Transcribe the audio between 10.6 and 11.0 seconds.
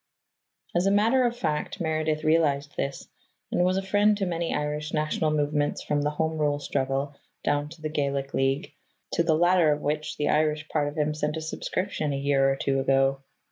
part of